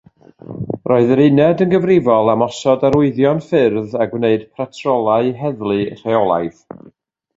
Roedd 0.91 1.11
yr 1.15 1.19
uned 1.25 1.61
yn 1.65 1.71
gyfrifol 1.73 2.31
am 2.33 2.45
osod 2.47 2.85
arwyddion 2.89 3.43
ffyrdd 3.49 3.93
a 4.01 4.09
gwneud 4.15 4.47
patrolau 4.61 5.31
heddlu 5.43 5.79
rheolaidd. 6.01 6.65